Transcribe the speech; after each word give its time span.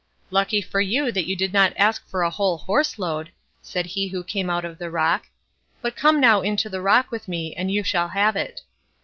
"Lucky 0.31 0.61
for 0.63 0.81
you 0.81 1.11
that 1.11 1.27
you 1.27 1.35
did 1.35 1.53
not 1.53 1.73
ask 1.77 2.03
for 2.09 2.23
a 2.23 2.31
whole 2.31 2.57
horse 2.57 2.97
load", 2.97 3.31
said 3.61 3.85
he 3.85 4.07
who 4.07 4.23
came 4.23 4.49
out 4.49 4.65
of 4.65 4.79
the 4.79 4.89
rock; 4.89 5.27
"but 5.79 5.95
come 5.95 6.19
now 6.19 6.41
into 6.41 6.69
the 6.69 6.81
rock 6.81 7.11
with 7.11 7.27
me, 7.27 7.53
and 7.55 7.69
you 7.69 7.83
shall 7.83 8.07
have 8.07 8.35
it." 8.35 8.61